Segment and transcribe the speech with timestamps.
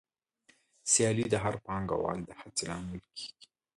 [0.91, 3.33] سیالي د هر پانګوال د هڅې لامل کېږي